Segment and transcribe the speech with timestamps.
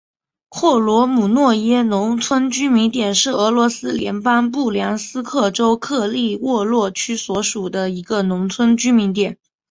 [0.49, 9.37] 霍罗姆诺耶农村居民点是俄罗斯联邦布良斯克州克利莫沃区所属的一个农村居民点。